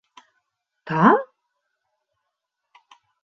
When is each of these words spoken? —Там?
—Там? 0.89 1.17